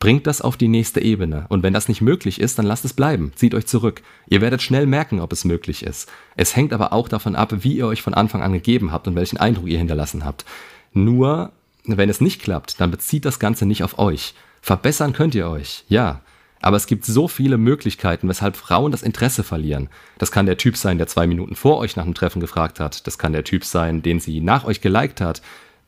Bringt 0.00 0.26
das 0.26 0.40
auf 0.40 0.56
die 0.56 0.68
nächste 0.68 1.02
Ebene. 1.02 1.44
Und 1.50 1.62
wenn 1.62 1.74
das 1.74 1.86
nicht 1.86 2.00
möglich 2.00 2.40
ist, 2.40 2.58
dann 2.58 2.64
lasst 2.64 2.86
es 2.86 2.94
bleiben. 2.94 3.32
Zieht 3.34 3.54
euch 3.54 3.66
zurück. 3.66 4.00
Ihr 4.28 4.40
werdet 4.40 4.62
schnell 4.62 4.86
merken, 4.86 5.20
ob 5.20 5.30
es 5.30 5.44
möglich 5.44 5.84
ist. 5.84 6.10
Es 6.36 6.56
hängt 6.56 6.72
aber 6.72 6.94
auch 6.94 7.06
davon 7.06 7.36
ab, 7.36 7.52
wie 7.58 7.76
ihr 7.76 7.86
euch 7.86 8.00
von 8.00 8.14
Anfang 8.14 8.42
an 8.42 8.54
gegeben 8.54 8.92
habt 8.92 9.06
und 9.06 9.14
welchen 9.14 9.36
Eindruck 9.36 9.68
ihr 9.68 9.76
hinterlassen 9.76 10.24
habt. 10.24 10.46
Nur, 10.94 11.52
wenn 11.84 12.08
es 12.08 12.22
nicht 12.22 12.40
klappt, 12.40 12.80
dann 12.80 12.90
bezieht 12.90 13.26
das 13.26 13.38
Ganze 13.38 13.66
nicht 13.66 13.84
auf 13.84 13.98
euch. 13.98 14.32
Verbessern 14.62 15.12
könnt 15.12 15.34
ihr 15.34 15.48
euch, 15.50 15.84
ja. 15.88 16.22
Aber 16.62 16.78
es 16.78 16.86
gibt 16.86 17.04
so 17.04 17.28
viele 17.28 17.58
Möglichkeiten, 17.58 18.26
weshalb 18.26 18.56
Frauen 18.56 18.92
das 18.92 19.02
Interesse 19.02 19.44
verlieren. 19.44 19.90
Das 20.16 20.32
kann 20.32 20.46
der 20.46 20.56
Typ 20.56 20.78
sein, 20.78 20.96
der 20.96 21.08
zwei 21.08 21.26
Minuten 21.26 21.56
vor 21.56 21.76
euch 21.76 21.96
nach 21.96 22.04
dem 22.04 22.14
Treffen 22.14 22.40
gefragt 22.40 22.80
hat. 22.80 23.06
Das 23.06 23.18
kann 23.18 23.34
der 23.34 23.44
Typ 23.44 23.66
sein, 23.66 24.00
den 24.00 24.18
sie 24.18 24.40
nach 24.40 24.64
euch 24.64 24.80
geliked 24.80 25.20
hat 25.20 25.42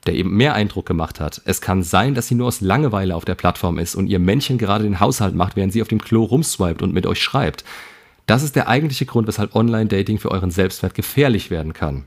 der 0.06 0.14
eben 0.14 0.36
mehr 0.36 0.54
Eindruck 0.54 0.86
gemacht 0.86 1.20
hat. 1.20 1.40
Es 1.44 1.60
kann 1.60 1.82
sein, 1.82 2.14
dass 2.14 2.28
sie 2.28 2.34
nur 2.34 2.48
aus 2.48 2.60
Langeweile 2.60 3.14
auf 3.14 3.24
der 3.24 3.34
Plattform 3.34 3.78
ist 3.78 3.94
und 3.94 4.08
ihr 4.08 4.18
Männchen 4.18 4.58
gerade 4.58 4.84
den 4.84 5.00
Haushalt 5.00 5.34
macht, 5.34 5.56
während 5.56 5.72
sie 5.72 5.82
auf 5.82 5.88
dem 5.88 6.00
Klo 6.00 6.24
rumswiped 6.24 6.82
und 6.82 6.92
mit 6.92 7.06
euch 7.06 7.22
schreibt. 7.22 7.64
Das 8.26 8.42
ist 8.42 8.56
der 8.56 8.68
eigentliche 8.68 9.06
Grund, 9.06 9.28
weshalb 9.28 9.54
Online-Dating 9.54 10.18
für 10.18 10.30
euren 10.30 10.50
Selbstwert 10.50 10.94
gefährlich 10.94 11.50
werden 11.50 11.72
kann. 11.72 12.04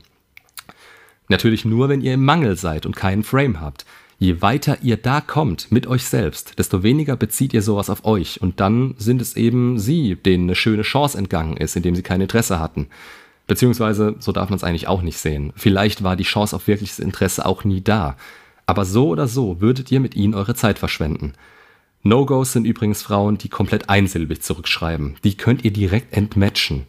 Natürlich 1.28 1.64
nur, 1.64 1.88
wenn 1.88 2.00
ihr 2.00 2.14
im 2.14 2.24
Mangel 2.24 2.56
seid 2.56 2.86
und 2.86 2.96
keinen 2.96 3.24
Frame 3.24 3.60
habt. 3.60 3.84
Je 4.18 4.40
weiter 4.40 4.78
ihr 4.82 4.96
da 4.96 5.20
kommt 5.20 5.70
mit 5.70 5.86
euch 5.86 6.04
selbst, 6.04 6.58
desto 6.58 6.82
weniger 6.82 7.16
bezieht 7.16 7.52
ihr 7.52 7.60
sowas 7.60 7.90
auf 7.90 8.06
euch 8.06 8.40
und 8.40 8.60
dann 8.60 8.94
sind 8.96 9.20
es 9.20 9.36
eben 9.36 9.78
sie, 9.78 10.16
denen 10.16 10.44
eine 10.44 10.54
schöne 10.54 10.82
Chance 10.82 11.18
entgangen 11.18 11.58
ist, 11.58 11.76
indem 11.76 11.94
sie 11.94 12.02
kein 12.02 12.22
Interesse 12.22 12.58
hatten. 12.58 12.88
Beziehungsweise, 13.46 14.16
so 14.18 14.32
darf 14.32 14.50
man 14.50 14.56
es 14.56 14.64
eigentlich 14.64 14.88
auch 14.88 15.02
nicht 15.02 15.18
sehen. 15.18 15.52
Vielleicht 15.56 16.02
war 16.02 16.16
die 16.16 16.24
Chance 16.24 16.56
auf 16.56 16.66
wirkliches 16.66 16.98
Interesse 16.98 17.46
auch 17.46 17.64
nie 17.64 17.80
da. 17.80 18.16
Aber 18.66 18.84
so 18.84 19.08
oder 19.08 19.28
so 19.28 19.60
würdet 19.60 19.92
ihr 19.92 20.00
mit 20.00 20.16
ihnen 20.16 20.34
eure 20.34 20.54
Zeit 20.54 20.78
verschwenden. 20.78 21.34
No-Gos 22.02 22.52
sind 22.52 22.64
übrigens 22.64 23.02
Frauen, 23.02 23.38
die 23.38 23.48
komplett 23.48 23.88
einsilbig 23.88 24.42
zurückschreiben. 24.42 25.16
Die 25.24 25.36
könnt 25.36 25.64
ihr 25.64 25.72
direkt 25.72 26.12
entmatchen. 26.16 26.86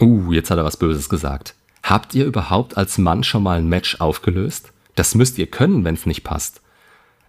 Uh, 0.00 0.32
jetzt 0.32 0.50
hat 0.50 0.58
er 0.58 0.64
was 0.64 0.76
Böses 0.76 1.08
gesagt. 1.08 1.54
Habt 1.82 2.14
ihr 2.14 2.24
überhaupt 2.24 2.76
als 2.76 2.98
Mann 2.98 3.24
schon 3.24 3.42
mal 3.42 3.58
ein 3.58 3.68
Match 3.68 4.00
aufgelöst? 4.00 4.72
Das 4.94 5.14
müsst 5.14 5.38
ihr 5.38 5.46
können, 5.46 5.84
wenn 5.84 5.94
es 5.94 6.06
nicht 6.06 6.24
passt. 6.24 6.62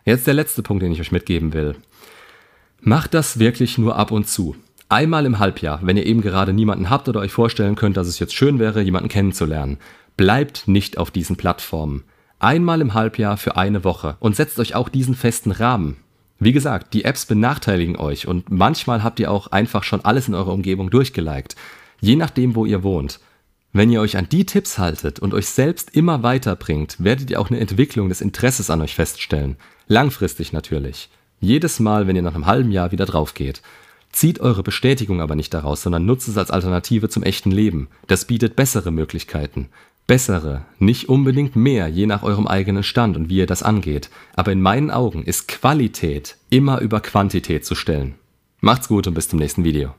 Jetzt 0.05 0.27
der 0.27 0.33
letzte 0.35 0.63
Punkt, 0.63 0.83
den 0.83 0.91
ich 0.91 1.01
euch 1.01 1.11
mitgeben 1.11 1.53
will. 1.53 1.75
Macht 2.79 3.13
das 3.13 3.39
wirklich 3.39 3.77
nur 3.77 3.95
ab 3.95 4.11
und 4.11 4.27
zu. 4.27 4.55
Einmal 4.87 5.25
im 5.25 5.39
Halbjahr, 5.39 5.79
wenn 5.81 5.97
ihr 5.97 6.05
eben 6.05 6.21
gerade 6.21 6.53
niemanden 6.53 6.91
habt 6.91 7.09
oder 7.09 7.21
euch 7.21 7.31
vorstellen 7.31 7.75
könnt, 7.75 7.97
dass 7.97 8.07
es 8.07 8.19
jetzt 8.19 8.35
schön 8.35 8.59
wäre, 8.59 8.81
jemanden 8.81 9.09
kennenzulernen, 9.09 9.79
bleibt 10.15 10.67
nicht 10.67 10.99
auf 10.99 11.09
diesen 11.09 11.37
Plattformen. 11.37 12.03
Einmal 12.37 12.81
im 12.81 12.93
Halbjahr 12.93 13.37
für 13.37 13.57
eine 13.57 13.83
Woche 13.83 14.17
und 14.19 14.35
setzt 14.35 14.59
euch 14.59 14.75
auch 14.75 14.89
diesen 14.89 15.15
festen 15.15 15.51
Rahmen. 15.51 15.97
Wie 16.37 16.51
gesagt, 16.51 16.93
die 16.93 17.03
Apps 17.03 17.25
benachteiligen 17.25 17.95
euch 17.95 18.27
und 18.27 18.51
manchmal 18.51 19.03
habt 19.03 19.19
ihr 19.19 19.31
auch 19.31 19.47
einfach 19.47 19.83
schon 19.83 20.05
alles 20.05 20.27
in 20.27 20.35
eurer 20.35 20.53
Umgebung 20.53 20.91
durchgeliked. 20.91 21.55
Je 21.99 22.15
nachdem, 22.15 22.55
wo 22.55 22.65
ihr 22.65 22.83
wohnt. 22.83 23.19
Wenn 23.73 23.89
ihr 23.89 24.01
euch 24.01 24.17
an 24.17 24.29
die 24.29 24.45
Tipps 24.45 24.77
haltet 24.77 25.19
und 25.19 25.33
euch 25.33 25.47
selbst 25.47 25.95
immer 25.95 26.21
weiterbringt, 26.21 26.97
werdet 26.99 27.31
ihr 27.31 27.41
auch 27.41 27.49
eine 27.49 27.59
Entwicklung 27.59 28.09
des 28.09 28.21
Interesses 28.21 28.69
an 28.69 28.81
euch 28.81 28.95
feststellen. 28.95 29.57
Langfristig 29.87 30.53
natürlich. 30.53 31.09
Jedes 31.39 31.79
Mal, 31.79 32.05
wenn 32.05 32.15
ihr 32.15 32.21
nach 32.21 32.35
einem 32.35 32.45
halben 32.45 32.71
Jahr 32.71 32.91
wieder 32.91 33.05
drauf 33.05 33.33
geht. 33.33 33.61
Zieht 34.15 34.39
eure 34.39 34.63
Bestätigung 34.63 35.19
aber 35.19 35.35
nicht 35.35 35.53
daraus, 35.53 35.81
sondern 35.81 36.05
nutzt 36.05 36.29
es 36.29 36.37
als 36.37 36.49
Alternative 36.49 37.09
zum 37.09 37.21
echten 37.23 37.51
Leben. 37.51 37.89
Das 38.07 38.23
bietet 38.23 38.55
bessere 38.55 38.89
Möglichkeiten. 38.89 39.67
Bessere, 40.07 40.63
nicht 40.79 41.09
unbedingt 41.09 41.57
mehr, 41.57 41.89
je 41.89 42.05
nach 42.05 42.23
eurem 42.23 42.47
eigenen 42.47 42.83
Stand 42.83 43.17
und 43.17 43.27
wie 43.27 43.39
ihr 43.39 43.45
das 43.45 43.61
angeht. 43.61 44.09
Aber 44.33 44.53
in 44.53 44.61
meinen 44.61 44.89
Augen 44.89 45.23
ist 45.23 45.49
Qualität 45.49 46.37
immer 46.49 46.79
über 46.79 47.01
Quantität 47.01 47.65
zu 47.65 47.75
stellen. 47.75 48.15
Macht's 48.61 48.87
gut 48.87 49.05
und 49.05 49.15
bis 49.15 49.27
zum 49.27 49.39
nächsten 49.39 49.65
Video. 49.65 49.93